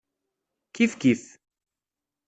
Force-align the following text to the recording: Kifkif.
Kifkif. 0.73 1.23